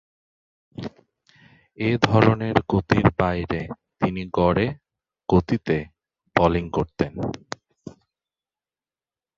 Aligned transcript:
এ 1.77 1.91
ধরনের 2.01 2.55
গতির 2.69 3.07
বাইরে 3.19 3.61
তিনি 3.99 4.21
গড়ে 4.33 4.67
গতিতে 5.29 5.77
বোলিং 6.35 6.65
করতেন। 6.69 7.13